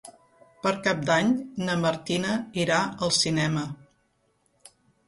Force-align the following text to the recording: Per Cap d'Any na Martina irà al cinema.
Per 0.63 0.71
Cap 0.87 1.03
d'Any 1.09 1.29
na 1.69 1.75
Martina 1.83 2.33
irà 2.65 2.81
al 2.89 3.17
cinema. 3.23 3.71